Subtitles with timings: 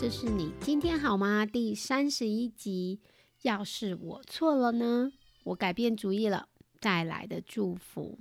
[0.00, 1.44] 这是你今天好吗？
[1.44, 3.00] 第三十一集。
[3.42, 5.12] 要是我错了呢？
[5.44, 6.48] 我改变主意了，
[6.80, 8.18] 带来的祝福。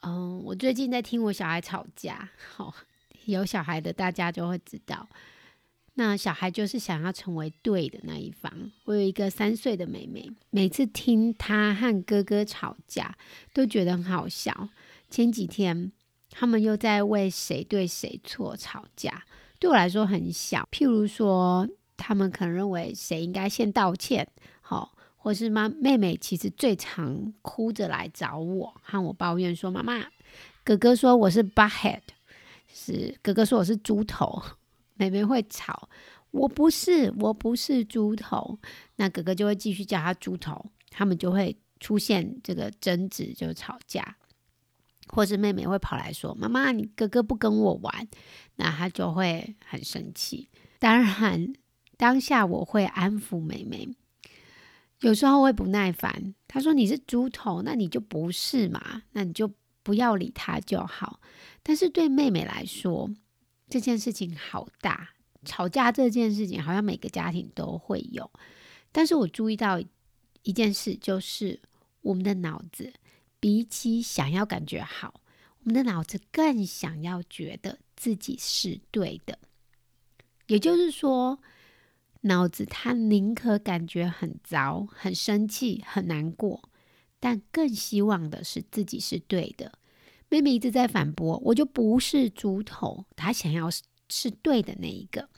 [0.00, 2.74] 嗯，我最近在听我小孩吵架，好，
[3.24, 5.08] 有小孩的大家就会知道，
[5.94, 8.70] 那小孩就是想要成为对的那一方。
[8.84, 13.16] 我有一个三岁的妹妹，每次听她和哥哥吵架，
[13.54, 14.68] 都觉得很好笑。
[15.08, 15.90] 前几天
[16.28, 19.24] 他们又在为谁对谁错吵架，
[19.58, 20.68] 对我来说很小。
[20.70, 24.28] 譬如说，他们可能认为谁应该先道歉，
[24.60, 24.94] 好。
[25.20, 30.06] 或是妈妹妹其实最常哭着来找我，和我抱怨说：“妈妈，
[30.64, 32.00] 哥哥说我是 butthead，
[32.72, 34.40] 是哥哥说我是猪头。”
[34.94, 35.88] 妹妹会吵，
[36.30, 38.58] 我不是，我不是猪头。
[38.96, 44.16] 那哥哥就会继续叫他猪头，他们就会出现这个争执，就吵架。
[45.08, 48.08] 或是妹妹会跑来说：“妈妈，你哥哥不跟我玩。”
[48.56, 50.48] 那他就会很生气。
[50.78, 51.52] 当然，
[51.96, 53.88] 当下我会安抚妹妹。
[55.00, 59.52] 有时候会不耐烦，他说你是猪头，那你就不是嘛，那你就
[59.84, 61.20] 不要理他就好。
[61.62, 63.08] 但是对妹妹来说，
[63.70, 65.10] 这件事情好大，
[65.44, 68.28] 吵架这件事情好像每个家庭都会有。
[68.90, 69.80] 但是我注意到
[70.42, 71.60] 一件事，就是
[72.00, 72.92] 我们的脑子
[73.40, 75.20] 比起想要感觉好，
[75.60, 79.38] 我们的脑子更想要觉得自己是对的。
[80.46, 81.38] 也就是说。
[82.22, 86.68] 脑子他宁可感觉很糟、很生气、很难过，
[87.20, 89.78] 但更希望的是自己是对的。
[90.28, 93.04] 妹妹一直在反驳，我就不是猪头。
[93.14, 95.28] 她想要是是对的那一个，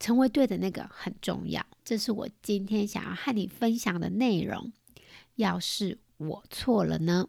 [0.00, 1.64] 成为对的那个很重要。
[1.84, 4.72] 这是我今天想要和你分享的内容。
[5.34, 7.28] 要是我错了呢？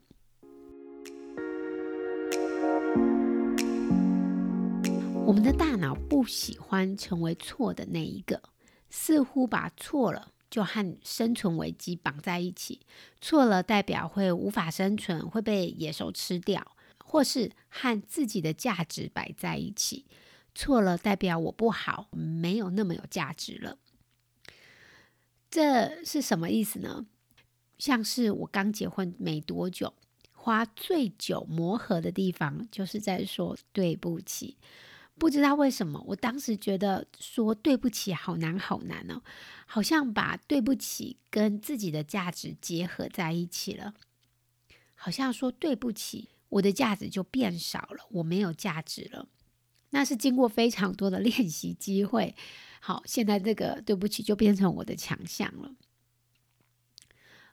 [5.28, 8.42] 我们的大脑不喜欢成为错的那一个。
[8.90, 12.82] 似乎把错了就和生存危机绑在一起，
[13.22, 20.08] 错了代表会无法生存，会被野兽吃掉，或是和自己的价值摆在一起，
[20.56, 23.78] 错了代表我不好，没有那么有价值了。
[25.52, 27.06] 这是什么意思呢？
[27.80, 29.92] 像是我刚结婚没多久，
[30.34, 34.58] 花最久磨合的地方，就是在说对不起。
[35.18, 39.22] 不知道为什么，我当时觉得说对不起好难好难哦，
[39.66, 43.94] 好像把对不起跟自己的价值结合在一起了，
[44.96, 49.28] 好像说对不起，我的价值就变少了，我没有价值了。
[49.90, 52.34] 那是经过非常多的 练习机会，
[52.80, 55.74] 好，现在这个对不起就变成我的强项了。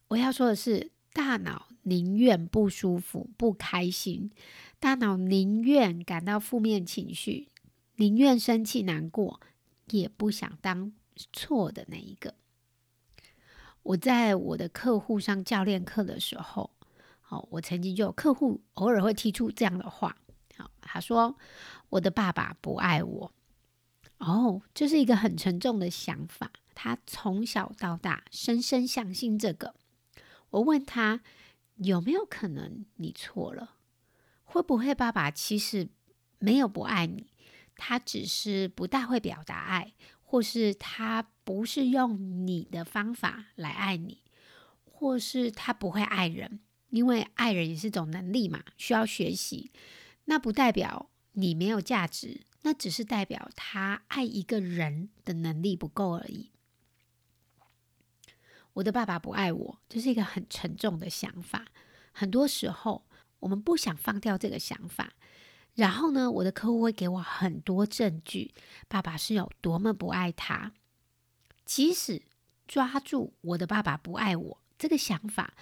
[0.08, 4.30] 我要说的是，大脑宁愿不舒服、不开心，
[4.78, 7.48] 大脑宁愿感到负面情绪。
[7.96, 9.40] 宁愿生气难过，
[9.90, 10.92] 也不想当
[11.32, 12.34] 错的那一个。
[13.82, 16.70] 我在我的客户上教练课的时候，
[17.20, 20.16] 好，我曾经就有客户偶尔会提出这样的话，
[20.56, 21.36] 好，他说
[21.88, 23.32] 我的爸爸不爱我。
[24.18, 26.52] 哦，这是一个很沉重的想法。
[26.74, 29.74] 他从小到大深深相信这个。
[30.50, 31.22] 我问他
[31.76, 33.76] 有没有可能你错了？
[34.44, 35.88] 会不会爸爸其实
[36.38, 37.26] 没有不爱你？
[37.76, 39.92] 他只是不大会表达爱，
[40.22, 44.22] 或是他不是用你的方法来爱你，
[44.84, 49.72] 或是他不会爱人，因为爱人也是一种能力嘛，需要学习。
[50.24, 56.50] 那不代表你没有价值，那只是代表他爱一个人的能力不够而已。
[58.76, 61.64] 我的爸爸不爱我，这是一个很沉重的想法。
[62.12, 63.06] 很多时候，
[63.40, 65.14] 我们不想放掉这个想法。
[65.74, 68.52] 然后呢，我的客户会给我很多证据，
[68.86, 70.72] 爸爸是有多么不爱他。
[71.64, 72.22] 即使
[72.66, 75.54] 抓住我的爸爸不爱我这个想法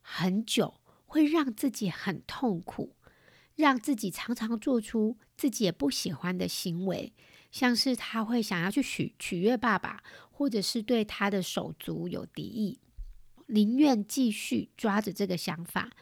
[0.00, 2.96] 很久，会让自己很痛苦，
[3.54, 7.12] 让自己常常做出自己也不喜欢的行为，
[7.52, 10.02] 像是他会想要去取取悦爸爸，
[10.38, 12.78] 或者是对他的手足有敌意，
[13.46, 15.92] 宁愿继续抓着这个想法，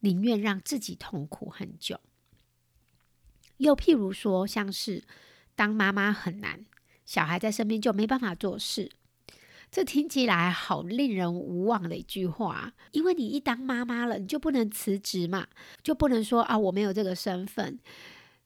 [0.00, 1.98] 宁愿让自己痛苦很久。
[3.56, 5.04] 又譬如说，像是
[5.56, 6.66] 当妈妈很难，
[7.06, 8.90] 小孩在身边就没办法做事。
[9.70, 15.48] 这听起来好令人无望的一句话，因为你一当妈妈了，你就不能辞职嘛，
[15.82, 17.80] 就不能说啊我没有这个身份。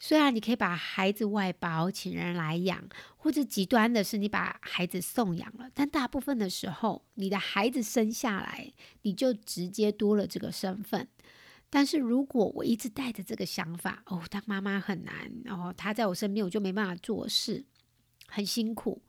[0.00, 8.72] 虽然你可以把孩子外包请人来养，或者极端的是你把孩子送养了，但大部分的时候，你的孩子生下来
[9.02, 11.08] 你就直接多了这个身份。
[11.68, 17.64] 但是如果我一直带着这个想法，哦，当妈妈很难，哦，他在我身边我就没办法做事，
[18.28, 19.02] 很辛苦。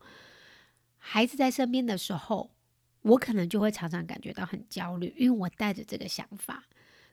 [0.98, 2.50] 孩子在身边的时候，
[3.02, 6.64] 我可能就会常常感觉到很焦虑，因为我带着这个想法，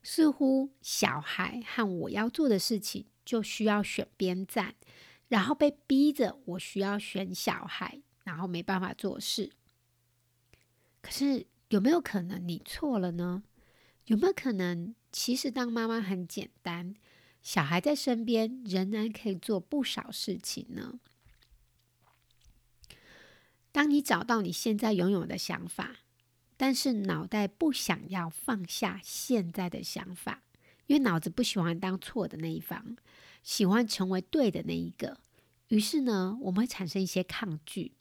[0.01, 3.05] 似乎小孩和我要做的事情。
[3.27, 4.75] 就需要选边站，
[5.27, 9.51] 然后被逼着我需要选小孩，然后没办法做事。
[11.01, 13.43] 可是有没有可能你错了呢？
[14.05, 16.95] 有没有可能其实当妈妈很简单，
[17.43, 21.01] 小孩在身边仍然可以做不少事情呢？
[23.73, 25.97] 当你找到你现在拥有的想法，
[26.55, 30.43] 但是脑袋不想要放下现在的想法。
[30.87, 32.97] 因为脑子不喜欢当错的那一方，
[33.43, 35.19] 喜欢成为对的那一个，
[35.67, 37.93] 于是呢，我们会产生一些抗拒。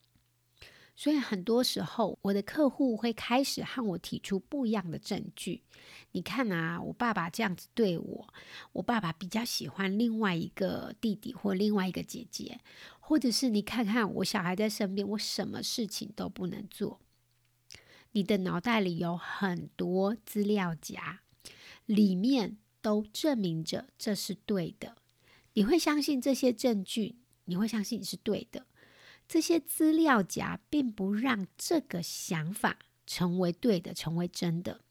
[0.98, 5.62] 所以很多时候，我的客户会开始和我提出不一样的证据。
[6.12, 8.34] 你看啊，我爸爸这样子对我，
[8.72, 12.60] 我爸爸比较喜欢另外一个弟弟或另外一个姐姐，
[12.98, 17.00] 或者是你看看我小孩在身边，我什么事情都不能做。
[18.12, 21.20] 你的脑袋里有很多资料夹，
[21.84, 22.56] 里面。
[22.86, 24.94] 都证明着这是对的，
[25.54, 27.16] 你会相信这些证据，
[27.46, 28.64] 你会相信你是对的。
[29.26, 34.82] 这些资料夹并不让这个想法成为对的，成为真的。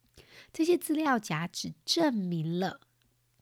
[0.51, 2.81] 这些资料夹只证明了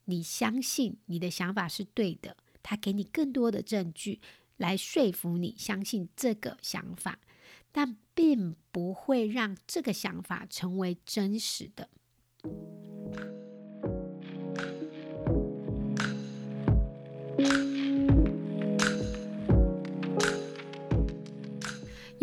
[0.06, 4.22] 你相信你的想法是对的，它给你更多的证据
[4.58, 7.18] 来说服你相信这个想法，
[7.72, 11.90] 但并不会让这个想法成为真实的。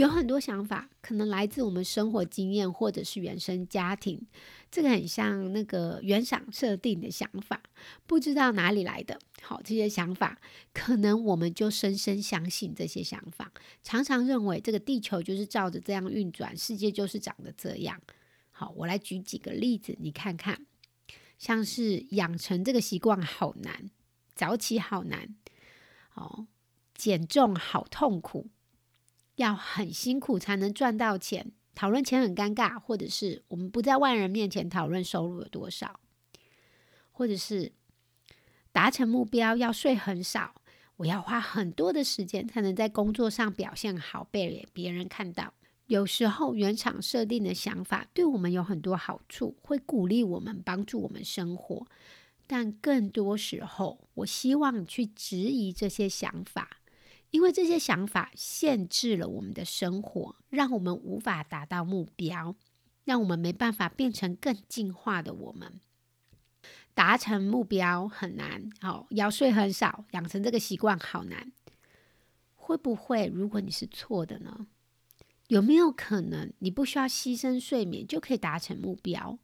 [0.01, 4.27] 有很多想法可能来自我们生活经验，或者是原生家庭。
[4.71, 7.61] 这个很像那个原厂设定的想法，
[8.07, 9.19] 不知道哪里来的。
[9.43, 10.39] 好，这些想法
[10.73, 13.53] 可能我们就深深相信这些想法，
[13.83, 18.01] 常常认为这个地球就是照着这样运转，世界就是长得这样。
[18.51, 20.65] 好，我来举几个例子，你看看，
[21.37, 23.91] 像是养成这个习惯好难，
[24.35, 25.35] 早起好难，
[26.15, 26.47] 哦，
[26.95, 28.49] 减重好痛苦。
[29.41, 35.99] 要很辛苦才能赚到钱，讨论钱很尴尬，或者是我们不在外人面前讨论收入有多少，
[37.11, 37.73] 或者是
[38.71, 40.55] 达成目标要睡很少，
[40.97, 45.55] 我要花很多的时间才能在工作上表现好，被别人看到。
[45.87, 51.87] 有时候原厂设定的想法对我们有很多好处，会鼓励我们，帮助我们生活，
[52.47, 56.80] 但更多时候，我希望去质疑这些想法。
[57.31, 62.57] 因为这些想法限制了我们的生活，让我们无法达到目标，
[63.05, 65.81] 让我们没办法变成更进化的我们。
[66.93, 71.53] 达成目标很难，好，要睡很少，养成这个习惯好难。
[72.57, 74.67] 会不会，如果你是错的呢？
[75.49, 79.39] 有没有可能你不需要牺牲睡眠就可以达成目标？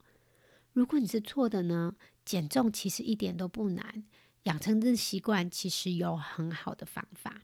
[0.71, 1.95] 如果你是错的呢？
[2.23, 4.03] 减重其实一点都不难，
[4.43, 7.43] 养成这习惯其实有很好的方法。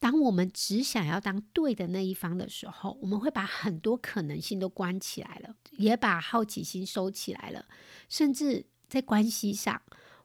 [0.00, 7.66] 当我们只想要当对的那一方的时候，我们会把很多可能性都关起来了，也把好奇心收起来了，
[8.08, 9.80] 甚至在关系上，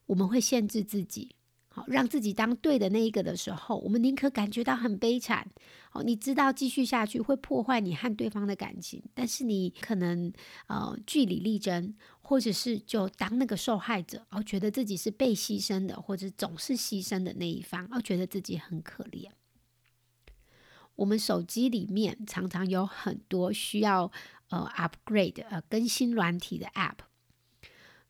[0.06, 1.36] 我们会限制自己，
[1.68, 5.46] 好让自己当对的那一个的时候，我们宁可感觉到很悲惨，
[5.92, 10.32] 哦，你知道继续下去会破坏你和对方的感情，但是你可能
[10.68, 19.30] 呃据理力争，或者是就当那个受害者，而觉得自己是被牺牲的，或者总是牺牲的那一方，而觉得自己很可怜。
[20.96, 24.12] 我们手机里面常常有很多需要
[24.50, 27.00] 呃 upgrade 呃更新软体的 app，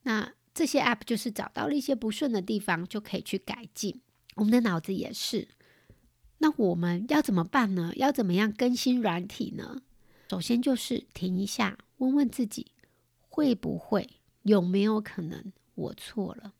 [0.03, 4.01] 那这些 app 就是找到了一些不顺的地方，就可以去改进。
[4.35, 5.47] 我们的脑子也是，
[6.37, 7.91] 那我们要怎么办呢？
[7.95, 9.81] 要怎么样更新软体呢？
[10.29, 12.67] 首先就是停一下，问问自己，
[13.19, 16.53] 会不会有没有可能我错了？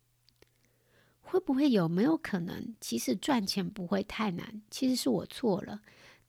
[1.22, 5.82] 会不会有没有可能，其实赚钱不会太难，其实是我错了。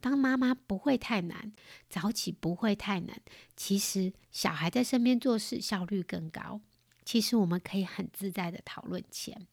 [0.06, 1.52] 当妈妈不会太难，
[1.90, 3.20] 早起不会太难。
[3.56, 6.60] 其实小孩在身边做事效率更高。
[7.04, 9.48] 其实我们可以很自在的讨论钱，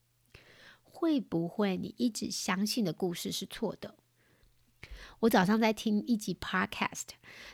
[0.84, 3.96] 会不会你一直相信的故事是错的？
[5.18, 7.08] 我早上在听一集 podcast，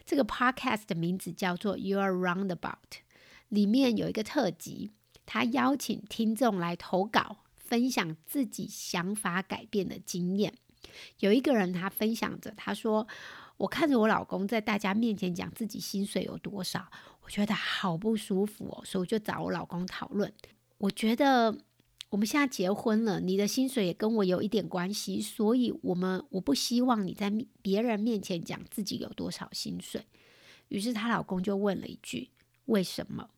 [0.04, 3.00] 这个 podcast 的名字叫做 You Are Roundabout，
[3.48, 4.90] 里面有一个特辑，
[5.24, 10.58] 他邀请听众来投稿，分享自己想法改变的经验。
[11.18, 13.06] 有一个人他分享着，他说
[13.58, 16.90] ：“我看着我老公在大家面前讲自己薪水有多少，
[17.22, 20.32] 我觉得好不舒服哦，所以我就找我老公讨论。
[20.78, 21.56] 我觉得。”
[22.10, 27.32] 我们现在结婚了，你的薪水也跟我有一点关系，所以我们我不希望你在
[27.62, 30.04] 别人面前讲自己有多少薪水。
[30.70, 32.30] 于是她老公就问了一句
[32.66, 33.30] ：“为什么？”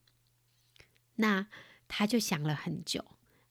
[1.17, 1.47] 那
[1.87, 3.05] 她就想了很久，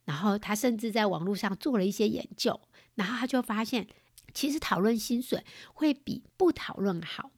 [0.05, 2.59] 然后她甚至在网络上做了一些研究，
[2.95, 3.87] 然后他就发现，
[4.33, 5.43] 其实讨论薪水
[5.73, 7.31] 会比不讨论好，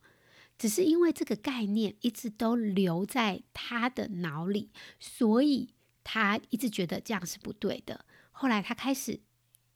[0.57, 5.69] 只是因为这个概念一直都留在他的脑里，所以。
[6.05, 9.21] 他一直觉得这样是不对的，后来他开始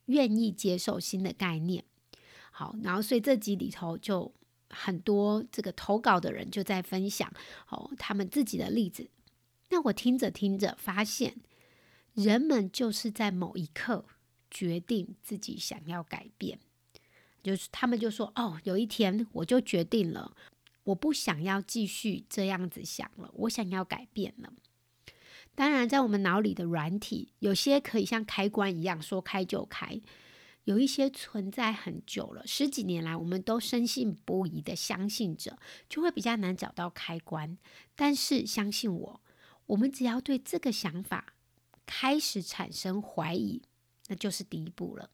[0.08, 1.86] 愿意接受新的概念。
[2.52, 4.34] 好，然后所以这集里头就
[4.70, 7.32] 很多这个投稿的人就在分享
[7.70, 9.10] 哦他们自己的例子。
[9.70, 11.38] 那我听着听着发现，
[12.14, 14.04] 人们就是在某一刻
[14.50, 16.60] 决定自己想要改变，
[17.44, 20.36] 就是他们就说哦，有一天我就决定了，
[20.84, 24.54] 我不想要继续这样子想了，我想要改变了。
[25.56, 30.00] 当然，在我们脑里的软体，有些可以像开关一样说开就开，
[30.66, 35.58] 有一些存在很久了，十几年来我们都深信不疑的相信着，
[35.90, 37.58] 就会比较难找到开关。
[37.96, 39.22] 但是相信我，
[39.66, 41.34] 我们只要对这个想法
[41.88, 43.64] 开始产生怀疑，
[44.08, 45.10] 那就是第一步了。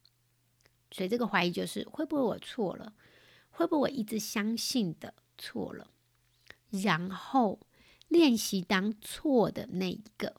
[0.91, 2.93] 所以这个怀疑就是会不会我错了？
[3.51, 5.91] 会不会我一直相信的错了？
[6.69, 7.59] 然后。
[8.09, 10.35] 练习当错的那一个，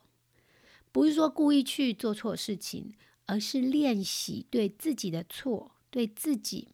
[0.92, 2.94] 不是说故意去做错事情，
[3.26, 6.68] 而是练习对自己的错、对自己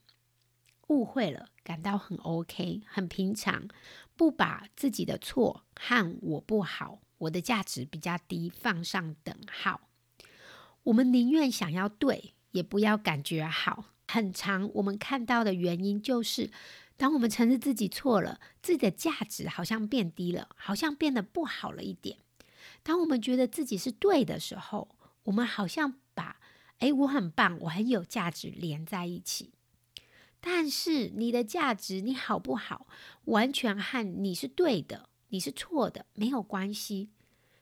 [0.88, 3.66] 误会了感到很 OK、很平常，
[4.14, 9.88] 不把自己的错和我不好、我的价值比较低放上等号。
[10.84, 13.86] 我们宁愿想要对，也不要感觉好。
[14.08, 16.50] 很长，我们看到的原因就是。
[16.96, 22.18] 当我们承认自己错了，自己的价值好像变低了，好像变得不好了一点。
[22.82, 26.38] 当我们觉得自己是对的时候，我们好像把
[26.80, 29.54] “诶，我很棒，我很有价值”连在一起。
[30.42, 32.86] 但是你的价值，你好不好，
[33.24, 37.08] 完全和你是对的，你是错的没有关系。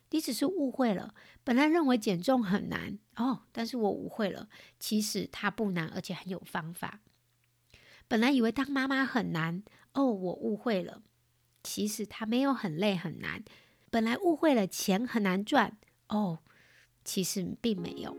[0.09, 1.13] 你只是误会了。
[1.49, 4.47] 本来认为减重很难哦，但是我误会了，
[4.79, 6.99] 其实它不难，而且很有方法。
[8.07, 9.63] 本来以为当妈妈很难
[9.93, 11.01] 哦，我误会了。
[11.63, 13.43] 其实它没有很累很难。
[13.89, 15.75] 本来误会了钱很难赚
[16.09, 16.37] 哦，
[17.03, 18.15] 其实并没有。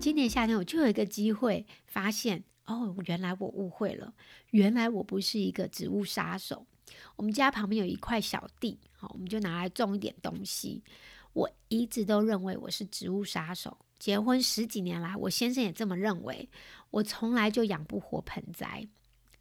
[0.00, 4.12] 今年夏天我就有一个机会发现哦，原来我误会了，
[4.50, 6.66] 原来我不是一个植物杀手。
[7.16, 10.82] 我们家旁边有一块小地，好，我们就拿来种一点东西。
[11.32, 13.76] 我一直都认为我是植物杀手。
[13.98, 16.48] 结婚十几年来，我先生也这么认为。
[16.90, 18.86] 我从来就养不活盆栽，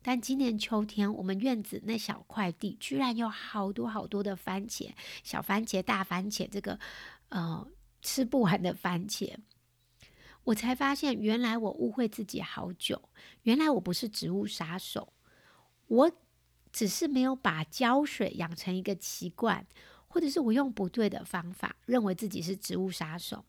[0.01, 4.89] 但今年秋天，我们院子那小块地居然有好多好多的番茄，
[5.23, 6.79] 小番茄、大番茄，这个
[7.29, 7.67] 呃
[8.01, 9.31] 吃不完的番茄。
[10.43, 13.01] 我才发现，原来我误会自己好久。
[13.43, 15.13] 原来我不是植物杀手，
[15.87, 16.11] 我
[16.71, 19.65] 只是没有把浇水养成一个习惯。
[20.07, 23.43] 或者是我用不对的方法，认为自己是植物杀手，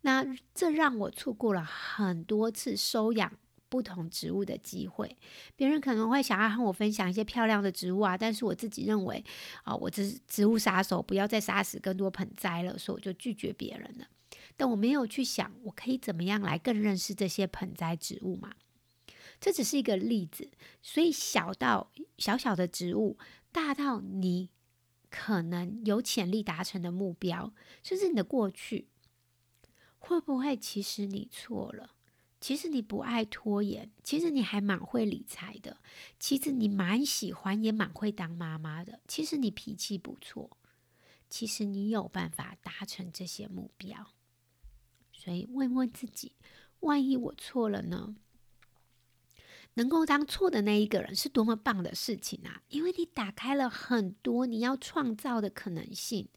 [0.00, 3.32] 那这让我错过了很多次收养
[3.68, 5.16] 不同植物的机会。
[5.54, 9.24] 别人可能会想要和我分享一些漂亮的植物啊，但是我自己认为
[9.62, 14.06] 啊，我这是植物杀手，不要再杀死更多盆栽了，所以我就拒绝别人了。
[14.56, 18.54] 但我没有去想，我可以怎么样来更认识这些盆栽植物嘛？
[19.40, 20.50] 这只是一个例子，
[20.82, 23.18] 所以小到小小的植物，
[23.52, 24.50] 大到你。
[25.12, 27.52] 可能有潜力达成的目标，
[27.82, 28.86] 甚至你的过去，
[29.98, 31.96] 会不会其实你错了？
[32.40, 35.78] 其实你不爱拖延，其实你还蛮会理财的，
[36.20, 40.56] 其实你蛮喜欢，也蛮会当妈妈的，其实你脾气不错，
[41.28, 44.12] 其实你有办法达成这些目标。
[45.22, 46.32] 所以问问自己，
[46.80, 48.16] 万一我错了呢？
[49.74, 52.62] 能够当错的那一个人是多么棒的事情啊！
[52.70, 56.28] 因为你打开了很多你要创造的可能性。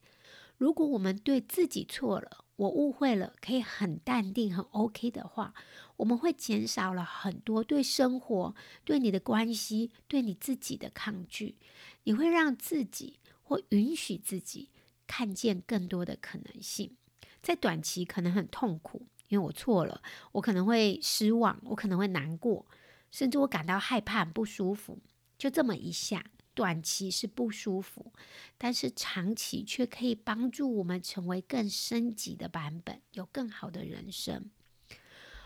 [0.58, 5.54] 如果我们对自己错了，我误会了，可以很淡定、很 OK 的话，
[5.96, 11.56] 我们会减少了很多对生活、对你的关系、对你自己的抗拒。
[12.04, 14.70] 你会让自己或允许自己
[15.08, 16.98] 看见更多的可能性。
[17.44, 22.66] 在短期可能很痛苦，因为我错了，我可能会失望，我可能会难过，
[23.12, 25.00] 甚至我感到害怕、不舒服。
[25.38, 28.14] 就这么一下，短期是不舒服，
[28.58, 34.50] 但是长期却可以帮助我们成为更升级的版本，有更好的人生。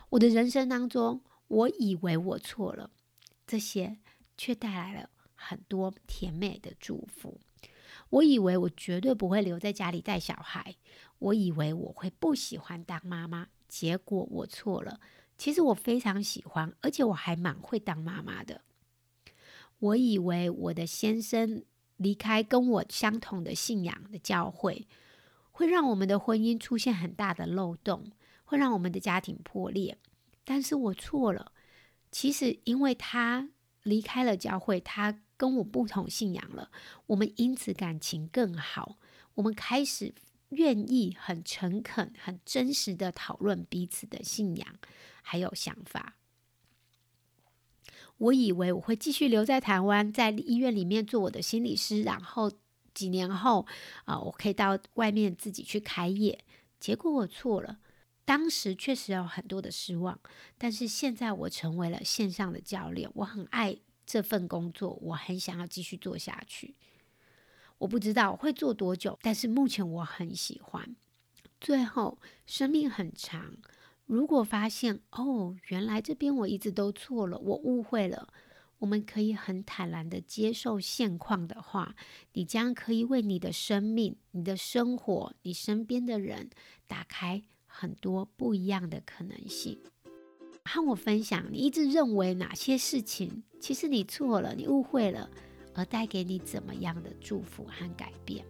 [0.10, 2.92] 我的人生当中，我以为我错了，
[3.48, 3.98] 这些
[4.38, 7.42] 却带来了很多甜美的祝福。
[8.10, 10.76] 我以为我绝对不会留在家里带小孩，
[11.20, 15.00] 我以为我会不喜欢当妈妈，结果我错了。
[15.38, 18.62] 其实我非常喜欢，而且我还蛮会当妈妈的。
[19.80, 21.64] 我以为我的先生
[21.98, 24.88] 离开跟我相同的信仰的教会，
[25.52, 28.12] 会让我们的婚姻出现很大的漏洞，
[28.46, 29.98] 会让我们的家庭破裂。
[30.44, 31.52] 但是我错了。
[32.12, 33.50] 其实因为他
[33.84, 35.20] 离开了教会，他。
[35.40, 36.72] 跟我不同信仰了，
[37.06, 38.98] 我们因此感情更好。
[39.36, 40.12] 我们开始
[40.50, 44.76] 愿意很诚恳、很真实的讨论彼此的信仰
[45.22, 46.16] 还有想法。
[48.18, 52.52] 我以为我会继续留在台湾，在医院里面做我的心理师，然后
[52.94, 53.68] 几年后
[54.06, 56.44] 啊，我可以到外面自己去开业。
[56.80, 57.80] 结果我错了，
[58.26, 60.20] 当时确实有很多的失望，
[60.58, 63.78] 但是现在我成为了线上的教练，我很爱。
[64.06, 66.76] 这份工作我很想要继续做下去，
[67.80, 70.96] 我不知道会做多久，但是目前我很喜欢。
[71.60, 73.58] 最后，生命很长，
[74.06, 78.28] 如果发现哦，原来这边我一直都错了，我误会了，
[78.80, 81.96] 我们可以很坦然的接受现况的话，
[82.34, 86.50] 你将可以为你的生命、你的生活、你身边的人
[86.86, 89.80] 打开很多不一样的可能性。
[90.64, 95.30] 和我分享，你一直认为哪些事情，其实你错了，你误会了，
[95.78, 98.44] 而带给你怎么样的祝福和改变？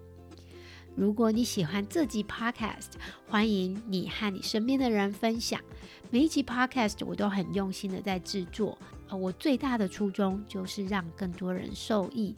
[0.95, 2.93] 如果你喜欢这集 Podcast，
[3.27, 5.61] 欢迎你和你身边的人分享。
[6.09, 8.75] 每一集 Podcast 我都很用心的在制作，
[9.09, 12.33] 而我最大的初衷就是让更多人受益。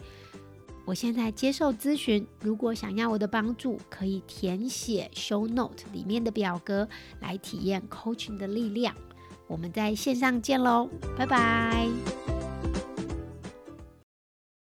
[0.85, 6.89] 我现在接受咨询，如果想要我的帮助，可以填写 Show Note 里面的表格
[7.21, 8.95] 来体验 Coaching 的力量。
[9.47, 11.87] 我们在线上见喽，拜拜。